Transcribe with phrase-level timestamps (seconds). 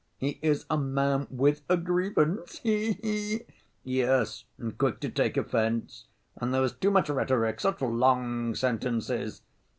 [0.17, 3.41] "He is a man with a grievance, he he!"
[3.83, 6.07] "Yes, and quick to take offense.
[6.37, 9.43] And there was too much rhetoric, such long sentences."